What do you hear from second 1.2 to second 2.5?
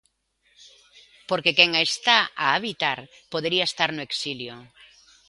Porque quen a está a